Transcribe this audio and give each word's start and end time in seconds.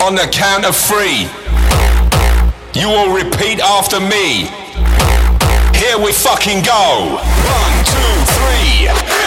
On 0.00 0.14
the 0.14 0.28
count 0.30 0.64
of 0.64 0.76
three, 0.76 1.28
you 2.80 2.88
will 2.88 3.12
repeat 3.12 3.58
after 3.58 3.98
me. 3.98 4.46
Here 5.76 5.98
we 5.98 6.12
fucking 6.12 6.62
go. 6.62 7.18
One, 7.18 7.84
two, 7.84 8.14
three. 8.38 9.23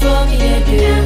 For 0.00 0.24
me 0.26 0.38
to 0.38 0.78
do. 0.78 0.99